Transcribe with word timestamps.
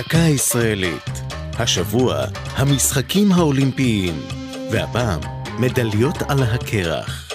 דקה 0.00 0.18
ישראלית. 0.18 1.10
השבוע, 1.58 2.24
המשחקים 2.56 3.32
האולימפיים, 3.32 4.14
והפעם, 4.70 5.20
מדליות 5.58 6.16
על 6.28 6.42
הקרח. 6.42 7.28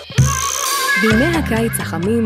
בימי 1.02 1.25
הקיץ 1.25 1.71
החמים, 1.80 2.23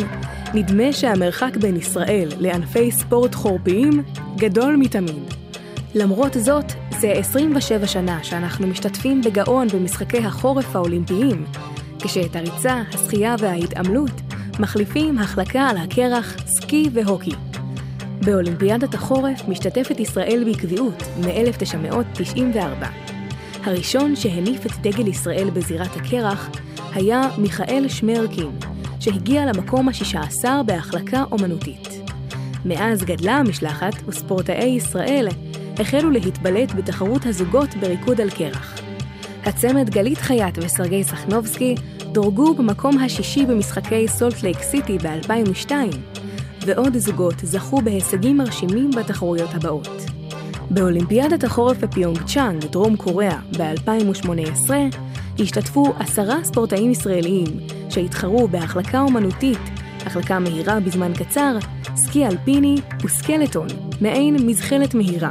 נדמה 0.53 0.93
שהמרחק 0.93 1.57
בין 1.57 1.75
ישראל 1.75 2.29
לענפי 2.37 2.91
ספורט 2.91 3.35
חורפיים 3.35 4.03
גדול 4.35 4.75
מתמיד. 4.75 5.33
למרות 5.95 6.33
זאת, 6.39 6.65
זה 6.99 7.11
27 7.11 7.87
שנה 7.87 8.23
שאנחנו 8.23 8.67
משתתפים 8.67 9.21
בגאון 9.21 9.67
במשחקי 9.67 10.17
החורף 10.17 10.75
האולימפיים, 10.75 11.45
כשאת 11.99 12.35
הריצה, 12.35 12.81
השחייה 12.93 13.35
וההתעמלות 13.39 14.21
מחליפים 14.59 15.19
החלקה 15.19 15.61
על 15.61 15.77
הקרח, 15.77 16.35
סקי 16.45 16.89
והוקי. 16.93 17.48
באולימפיאדת 18.25 18.93
החורף 18.93 19.47
משתתפת 19.47 19.99
ישראל 19.99 20.43
בקביעות 20.51 21.03
מ-1994. 21.19 22.85
הראשון 23.63 24.15
שהניף 24.15 24.65
את 24.65 24.71
דגל 24.81 25.07
ישראל 25.07 25.49
בזירת 25.49 25.95
הקרח 25.95 26.49
היה 26.93 27.21
מיכאל 27.37 27.85
שמרקין, 27.87 28.51
שהגיע 28.99 29.45
למקום 29.45 29.89
השישה 29.89 30.21
עשר 30.21 30.61
בהחלקה 30.65 31.23
אומנותית. 31.31 31.87
מאז 32.65 33.03
גדלה 33.03 33.33
המשלחת 33.33 33.93
וספורטאי 34.07 34.65
ישראל 34.65 35.27
החלו 35.79 36.09
להתבלט 36.09 36.71
בתחרות 36.71 37.25
הזוגות 37.25 37.69
בריקוד 37.79 38.21
על 38.21 38.29
קרח. 38.29 38.79
הצמד 39.45 39.89
גלית 39.89 40.17
חייט 40.17 40.57
וסרגי 40.57 41.03
סחנובסקי 41.03 41.75
דורגו 42.11 42.55
במקום 42.55 42.97
השישי 42.97 43.45
במשחקי 43.45 44.07
סולט 44.07 44.43
לייק 44.43 44.61
סיטי 44.61 44.97
ב-2002, 44.97 45.71
ועוד 46.65 46.97
זוגות 46.97 47.35
זכו 47.43 47.81
בהישגים 47.81 48.37
מרשימים 48.37 48.91
בתחרויות 48.91 49.49
הבאות. 49.53 49.87
באולימפיאדת 50.69 51.43
החורף 51.43 51.77
בפיונג 51.77 52.17
צ'אנג, 52.25 52.65
דרום 52.65 52.95
קוריאה, 52.95 53.39
ב-2018, 53.57 54.69
השתתפו 55.39 55.93
עשרה 55.99 56.43
ספורטאים 56.43 56.91
ישראלים 56.91 57.45
שהתחרו 57.89 58.47
בהחלקה 58.47 59.01
אומנותית, 59.01 59.59
החלקה 60.05 60.39
מהירה 60.39 60.79
בזמן 60.79 61.13
קצר, 61.13 61.57
סקי 61.95 62.25
אלפיני 62.27 62.75
וסקלטון, 63.03 63.67
מעין 64.01 64.47
מזחלת 64.47 64.93
מהירה. 64.93 65.29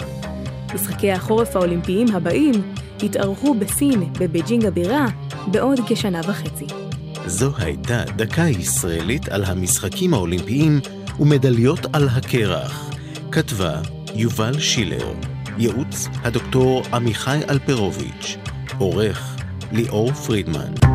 משחקי 0.75 1.13
החורף 1.13 1.57
האולימפיים 1.57 2.07
הבאים 2.15 2.55
יתארחו 3.03 3.55
בסין, 3.55 4.13
בבייג'ינג 4.21 4.65
הבירה, 4.65 5.07
בעוד 5.47 5.81
כשנה 5.89 6.21
וחצי. 6.21 6.88
זו 7.29 7.51
הייתה 7.59 8.05
דקה 8.17 8.43
ישראלית 8.43 9.29
על 9.29 9.45
המשחקים 9.45 10.15
האולימפיים 10.15 10.81
ומדליות 11.21 11.87
על 11.93 12.09
הקרח. 12.09 12.91
כתבה 13.33 13.81
יובל 14.15 14.61
שילר, 14.61 15.15
ייעוץ 15.59 16.09
הדוקטור 16.23 16.83
עמיחי 16.93 17.41
אלפרוביץ', 17.51 18.37
עורך 18.79 19.37
ליאור 19.73 20.13
פרידמן. 20.13 20.88